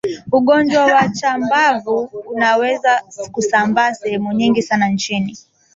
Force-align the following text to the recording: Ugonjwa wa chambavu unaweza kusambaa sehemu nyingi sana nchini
Ugonjwa 0.31 0.85
wa 0.85 1.09
chambavu 1.09 2.09
unaweza 2.25 3.01
kusambaa 3.31 3.93
sehemu 3.93 4.33
nyingi 4.33 4.61
sana 4.61 4.87
nchini 4.87 5.37